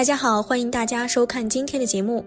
[0.00, 2.24] 大家好，欢迎大家收看今天的节目。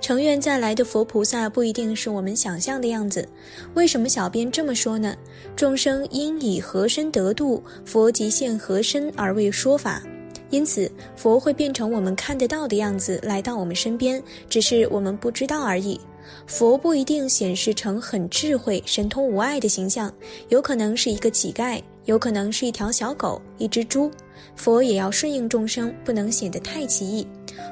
[0.00, 3.28] 成愿再来的佛菩萨不一定是我们想象的样子。
[3.74, 5.14] 为什么小编这么说呢？
[5.54, 10.02] 众生因以何身得度，佛即现何身而为说法。
[10.50, 16.00] 因此，佛会变成我们看得到的样子来到我们身边，只是我们不知道而已。
[16.48, 20.12] 佛不一定显示成很智慧、神通无碍的形象，
[20.48, 24.10] 有可能是一个乞丐，有可能是一条小狗、一只猪。
[24.56, 27.26] 佛也要顺应众生，不能显得太奇异。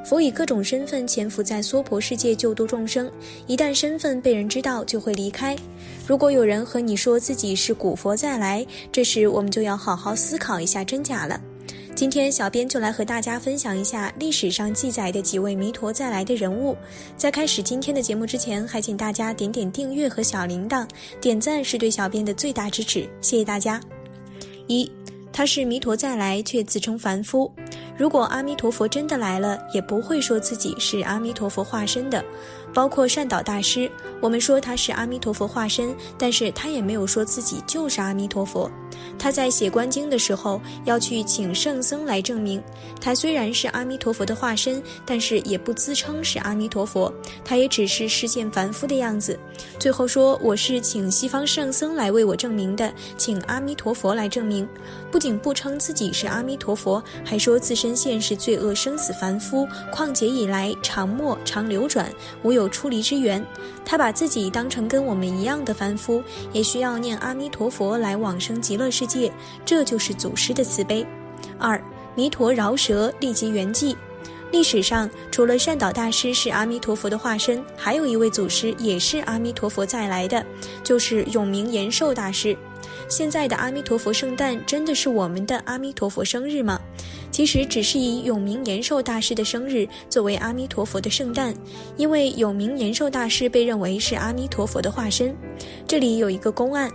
[0.05, 3.11] 佛以各种身份潜伏在娑婆世界救度众生，
[3.47, 5.56] 一旦身份被人知道，就会离开。
[6.06, 11.41] 如果有人和你说自己是古佛再来，这时我们就要好好思考一下真假了。
[11.95, 16.75] 今天小编就来和大家分享一下历史上记载的几位弥陀再来的人物。
[17.14, 20.89] 在开始今天的节目之前，还请大家点点订阅和小铃铛，
[21.20, 23.78] 点赞是对小编的最大支持，谢谢大家。
[24.66, 24.91] 一，
[25.33, 27.50] 他是弥陀再来，却自称凡夫。
[27.97, 32.25] 如果阿弥陀佛真的来了，也不会说自己是阿弥陀佛化身的。
[32.72, 33.90] 包括善导大师，
[34.20, 38.70] 我们说他是阿弥陀佛化身，但是他也没有说自己就是阿弥陀佛。
[39.18, 42.62] 他在写观经的时候要去请圣僧来证明，
[43.00, 47.12] 他虽然是阿弥陀佛的化身，但是也不自称是阿弥陀佛，
[47.44, 49.38] 他也只是世间凡夫的样子。
[49.78, 54.68] 最后说我是请西方圣僧来为我证明的，请阿弥陀佛来证明。
[55.10, 62.10] 不仅不称自己是阿弥陀佛，还说自身现是罪恶生死凡夫，况且以来常没常流转，
[62.42, 63.44] 无有有出离之缘。
[63.84, 66.22] 他把自己当成跟我们一样的凡夫，
[66.53, 69.33] 也需要念阿弥陀佛来往生极乐世界，
[69.64, 71.05] 这就是祖师的慈悲。
[71.58, 71.83] 二，
[72.14, 73.97] 弥陀饶舌，立即圆寂。
[74.53, 80.44] 历史上，除了善导大师是阿弥陀佛的化身，还有一位祖师也是阿弥陀佛再来的，
[80.83, 82.56] 就是永明延寿大师。
[83.08, 86.81] 现在的阿弥陀佛圣诞真的是我们的阿弥陀佛生日吗？
[87.41, 91.55] 其实只是以永明延寿大师的生日作为阿弥陀佛的圣诞，
[91.97, 95.34] 因为永明延寿大师被认为是阿弥陀佛的化身。
[95.89, 96.91] 这里有一个公案：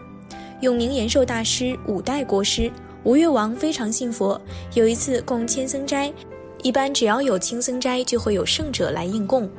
[0.61, 2.71] 永明延寿大师五代国师，
[3.03, 4.39] 吴越王非常信佛，
[4.75, 6.13] 有一次供千僧斋，
[6.61, 9.49] 一般只要有青僧斋，就会有圣者来应供，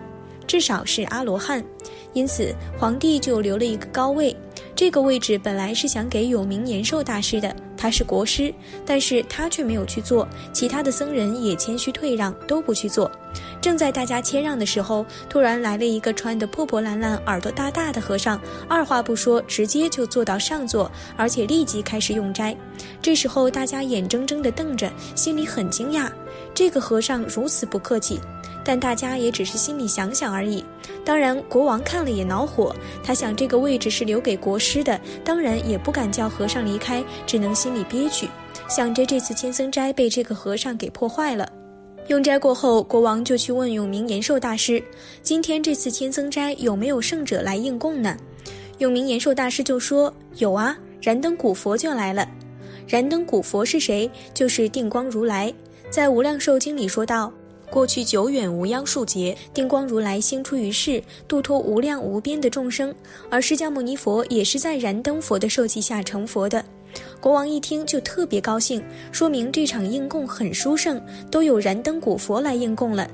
[0.46, 1.64] 至少是阿罗汉，
[2.12, 4.36] 因此皇帝就留了一个高位。
[4.76, 8.52] 这个位置本来是想给有名延寿大师的，他是国师，
[8.84, 10.28] 但是他却没有去做。
[10.52, 13.10] 其他的僧人也谦虚退让，都不去做。
[13.58, 18.38] 正在大家谦让的时候，突然来了一个穿得破破烂烂、耳朵大大的和尚，
[18.68, 22.54] 二话不说，直接就坐到上座，而且立即开始用斋。
[23.00, 26.10] 这时候大家眼睁睁地瞪着，心里很惊讶，
[26.52, 28.20] 这个和尚如此不客气。
[28.66, 30.64] 但大家也只是心里想想而已。
[31.04, 32.74] 当然，国王看了也恼火。
[33.00, 38.28] 他想，这个位置是留给国师的，当然也不敢叫和尚离开，只能心里憋屈，
[38.68, 41.48] 想着这次千僧斋被这个和尚给破坏了。
[42.08, 44.82] 用斋过后，国王就去问永明延寿大师
[45.22, 48.16] ：“今天这次千僧斋有没有圣者来应供呢？”
[48.78, 52.28] 永明延寿大师就说：“有啊，燃灯古佛就来了。
[52.88, 54.10] 燃灯古佛是谁？
[54.34, 55.54] 就是定光如来。
[55.88, 57.32] 在《无量寿经》里说道。”
[57.70, 62.94] 过去久远无央数劫，定光如来兴出于世，度脱无量无边的众生。
[63.28, 66.64] 而释迦牟尼佛也是在燃灯佛的授记下成佛的。
[67.20, 68.82] 国王一听就特别高兴，
[69.12, 71.00] 说明这场应供很殊胜，
[71.30, 73.06] 都有燃灯古佛来应供了，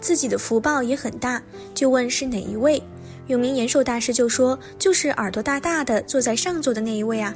[0.00, 1.42] 自己的福报也很大。
[1.74, 2.82] 就问是哪一位？
[3.26, 7.34] 永明延寿大师就说，就是耳朵大大的坐在上座的那一位啊。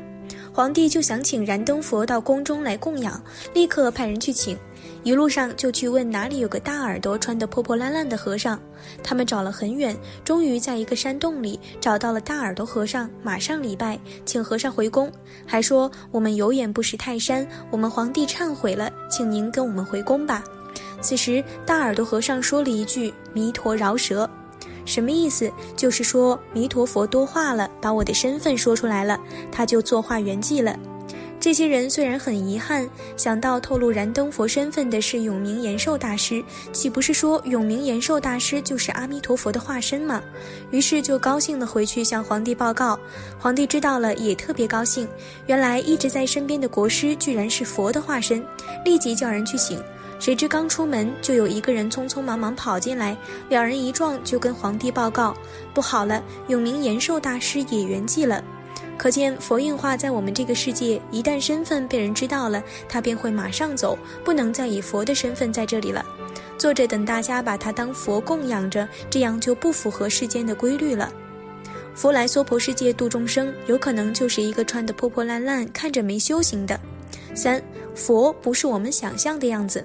[0.55, 3.21] 皇帝就想请燃灯佛到宫中来供养，
[3.55, 4.57] 立刻派人去请。
[5.03, 8.61] 一路上就去问哪里有个大耳朵、穿得破破烂烂的和尚。
[9.03, 15.11] 他们找了很远，终于在一个山洞里找到了大耳朵和尚，马上礼拜，请和尚回宫，
[15.47, 20.45] 还说我们有眼不识泰山，我们皇帝忏悔了，请您跟我们回宫吧。
[21.01, 24.29] 此时大耳朵和尚说了一句“弥陀饶舌”，
[24.85, 25.51] 什么意思？
[25.77, 29.19] 就是说弥陀佛多话了，把我的身份说出来了，
[29.51, 30.77] 他就作化圆寂了。
[31.41, 36.41] 这些人虽然很遗憾，想到透露燃灯佛身份的是永明延寿大师，
[36.73, 40.23] 岂不是说永明延寿大师就是阿弥陀佛的化身吗？
[40.71, 42.97] 于是就高兴地回去向皇帝报告。
[43.41, 45.09] 皇帝知道了也特别高兴，
[45.47, 48.45] 原来一直在身边的国师居然是佛的化身，
[48.85, 49.83] 立即叫人去请。
[50.23, 53.17] 谁知刚出门就有一个人匆匆忙忙跑进来，
[53.49, 55.35] 两人一撞就跟皇帝报告：
[55.75, 58.41] 不好了，永明延寿大师也圆寂了。
[58.97, 66.07] 可见佛印化在我们这个世界，一旦身份被人知道了，他便会马上走，不能再以佛的身份在这里了。
[66.57, 71.13] 坐着等大家把他当佛供养着，这样就不符合世间的规律了。
[71.97, 76.79] 佛来娑婆世界度众生，有可能就是一个穿得破破烂烂、看着没修行的。
[77.35, 77.61] 三，
[77.93, 79.85] 佛不是我们想象的样子。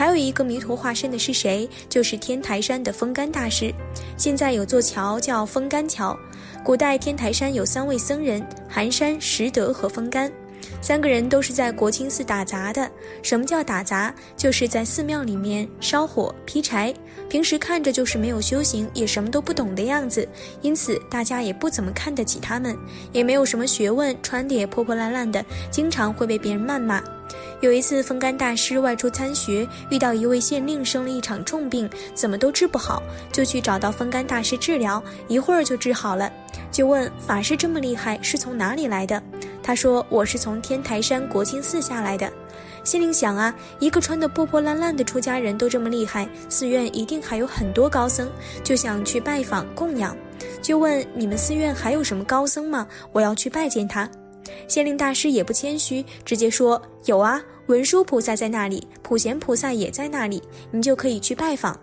[0.00, 1.68] 还有一个迷途化身的是谁？
[1.86, 3.70] 就是天台山的风干大师。
[4.16, 6.18] 现在有座桥叫风干桥。
[6.64, 10.32] 古代天台山有三位僧人：寒山、拾得和风干。
[10.80, 12.90] 三个人都是在国清寺打杂的。
[13.22, 14.14] 什么叫打杂？
[14.36, 16.92] 就是在寺庙里面烧火、劈柴。
[17.28, 20.28] 平时看着就是没有修行，也什么都不懂的样子，
[20.62, 22.76] 因此大家也不怎么看得起他们，
[23.12, 27.00] 也没有什么学问，穿的也破破烂烂的，经常会被别人谩骂。
[27.60, 36.32] 有一次，风干大师外出参学，遇到一位县令生了一场重病，怎么都治不好，就去找到风干大师治疗，一会儿就治好了。
[36.72, 39.22] 就问法师这么厉害，是从哪里来的？
[39.62, 42.30] 他说：“我是从天台山国清寺下来的。”
[42.82, 48.28] 县令想啊，一个穿得破破烂烂的出家人都这么厉害，寺院一定还有很多高僧，
[48.64, 50.16] 就想去拜访供养，
[50.62, 52.88] 就问：“你们寺院还有什么高僧吗？
[53.12, 54.08] 我要去拜见他。”
[54.66, 61.78] 县令大师也不谦虚，直接说：“有啊，文殊菩萨在那里，普贤菩萨也在那里，你就可以去拜访。”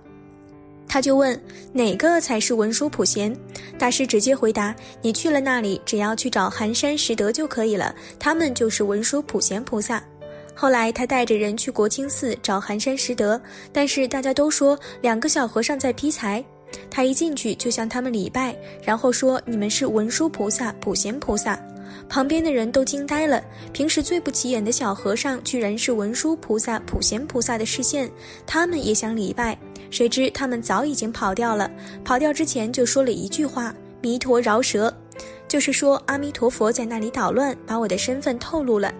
[0.87, 1.39] 他就问
[1.73, 3.35] ：“哪个才是文殊普贤？”
[3.77, 10.03] 大师直接回答：“你去了那里，只要去找寒山拾得就可以了，他们就是文殊普贤菩萨。”
[10.55, 13.39] 后来他带着人去国清寺找寒山拾得，
[13.71, 16.43] 但是大家都说两个小和尚在劈柴。
[16.89, 21.59] 他一进去就向他们礼拜，然后说：“你们是文殊菩萨、普贤菩萨。”
[22.09, 23.43] 旁边的人都惊呆了。
[23.71, 28.09] 平时最不起眼的小和尚，居然是文殊菩萨、普贤菩萨的视线。
[28.45, 29.57] 他们也想礼拜，
[29.89, 31.69] 谁知他们早已经跑掉了。
[32.03, 34.93] 跑掉之前就说了一句话：“弥陀饶舌。”
[35.47, 38.93] 就是说阿弥陀佛在那里捣乱，把我的身份透露了。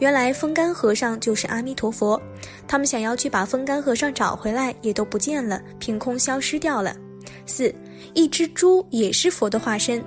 [0.00, 2.20] 原来风干和尚就是阿弥陀佛。
[2.68, 6.94] 他们想要去把风干和尚找回来，也都不见了，凭空消失掉了。
[7.46, 7.74] 四，
[8.12, 10.04] 一只猪也是佛的化身。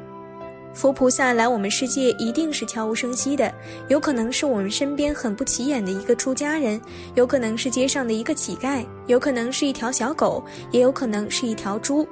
[0.77, 3.51] 佛菩萨来我们世界一定是悄无声息的，
[3.87, 6.79] 有可能是我们身边很不起眼的一个出家人，
[7.15, 12.07] 有可能是街上的一个乞丐，有可能是一条小狗，也有可能是一条猪。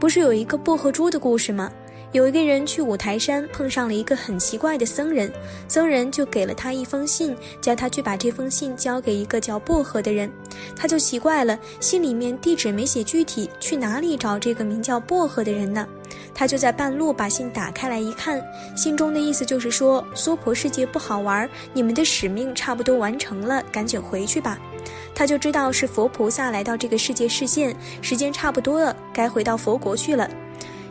[0.00, 1.70] 不是有一个薄荷猪的故事吗？
[2.12, 5.30] 有一个人去五台山，碰上了一个很奇怪的僧人，
[5.68, 10.30] 僧人就给了他一封信，叫他去把这封信交给一个叫薄荷的人。
[10.74, 15.86] 他就奇怪了，信里面地址没写具体，去哪里找这个名叫薄荷的人呢？
[16.32, 18.42] 他就在半路把信打开来一看，
[18.76, 24.58] 信中的意思就是说，娑婆世界不好玩，你们的使命差不多完成了，赶紧回去吧。
[25.14, 30.30] 他就知道是佛菩萨来到这个世界示现，时间差不多了，该回到佛国去了。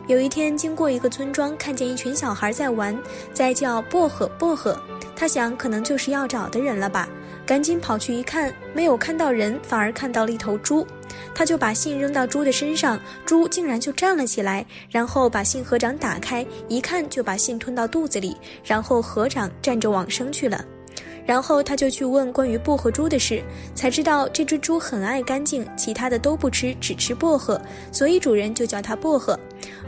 [0.06, 2.96] 有一天，经过一个村庄，看见一群小孩在玩，
[3.32, 4.78] 在叫薄荷薄荷。
[5.16, 7.08] 他想，可能就是要找的人了吧，
[7.44, 10.86] 赶紧跑去一看，没有看到人，反而看到了一头猪。
[11.34, 20.64] 他就把信扔到猪的身上，猪竟然就站了起来，然后把信合掌打开，一看就把信吞到肚子里，然后合掌站着往生去了。
[21.26, 23.42] 然后他就去问关于薄荷猪的事，
[23.74, 29.38] 才知道这只猪很爱干净，其他的都不吃，只吃薄荷，所以主人就叫它薄荷。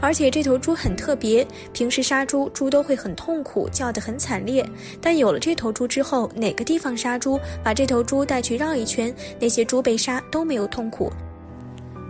[0.01, 4.67] 而且这头猪很特别，平时杀猪，猪都会很痛苦，叫得很惨烈。
[5.01, 11.09] 但有了这头猪之后，哪个地方杀猪，把这头猪带去绕一圈，那些猪被杀都没有痛苦，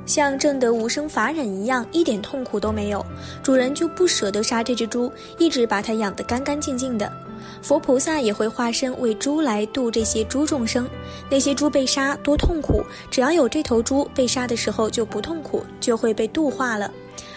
[0.08, 3.06] 像证得无生法忍一样，一点痛苦都没有。
[3.44, 7.12] 主人就不舍得杀这只猪，一直把它养得干干净净的。
[7.62, 10.90] 佛菩萨也会化身为猪来度这些猪众生，
[11.30, 16.92] 那些猪被杀多痛苦，只要有这头猪被杀的时候就不痛苦，就会被度化了。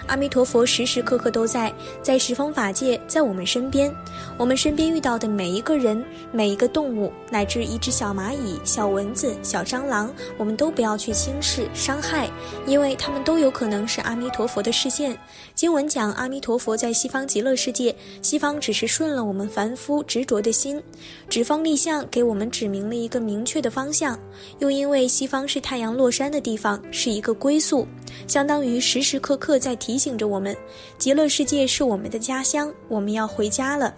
[0.06, 3.92] 阿弥陀佛时时刻刻都在，在十方法界，在我们身边。
[4.36, 12.28] 我们身边遇到的每一个人、每一个动物，乃至一只小蚂蚁、小蚊子、小蟑螂，我们都不要去轻视、伤害，
[12.66, 15.16] 因为他们都有可能是阿弥陀佛的视线。
[15.54, 20.82] 经文讲，阿弥陀佛在西方极乐世界，西方只是顺了我们凡夫执着的心，
[21.28, 24.18] 指方立相，给我们指明了一个明确的方向。
[24.58, 27.86] 又因为西方是太阳落山的地方，是一个归宿，
[28.26, 30.02] 相当于时时刻刻在提。
[30.02, 30.56] 醒着我们，
[30.98, 33.94] 极乐世界是我们的家乡，我们要回家了。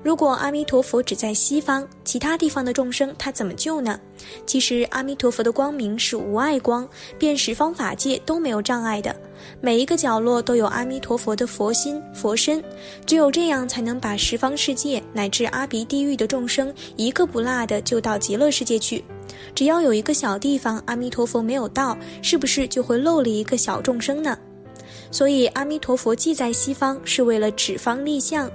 [0.00, 3.98] 如果阿弥陀佛只在西方，其他地方的众生他怎么救呢？
[4.46, 6.88] 其实阿弥陀佛的光明是无碍光，
[7.18, 9.14] 遍十方法界都没有障碍的，
[9.60, 12.62] 每一个角落都有阿弥陀佛的佛心佛身，
[13.06, 19.04] 只有这样才能把十方世界乃至阿鼻地狱的众生一个不落的救到极乐世界去。
[19.54, 24.36] 只要有一个小地方阿弥陀佛没有到，是不是就会漏了一个小众生呢？
[25.10, 28.50] 所以，阿弥陀佛既在西方，是为了指方立相，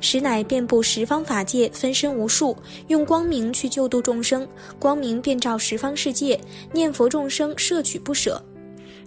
[0.00, 6.38] 实乃遍布十方法界，分身无数，用光明去救度众生，光明遍照十方世界，
[6.72, 8.42] 念佛众生摄取不舍。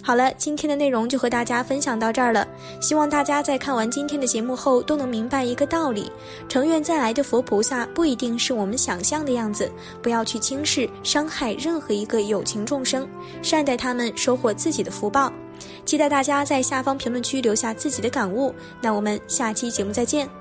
[0.03, 2.47] 好了，今天的内容就和大家分享到这儿了。
[2.81, 6.11] 希望大家在看完今天的节目后，都能明白一个道理：
[6.49, 9.71] 成愿再来的佛菩萨不一定是我们想象的样子。
[10.01, 13.07] 不要去轻视、伤害任何一个有情众生，
[13.43, 15.31] 善待他们，收获自己的福报。
[15.85, 18.53] 期待大家在下方评论区留下自己的感悟。
[18.81, 20.40] 那我们下期节目再见。